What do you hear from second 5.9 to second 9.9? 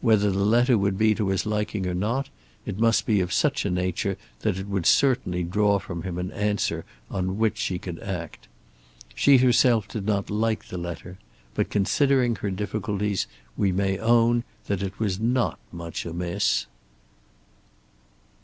him an answer on which she could act. She herself